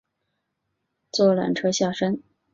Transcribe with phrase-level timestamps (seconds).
[1.11, 2.17] 坐缆车下山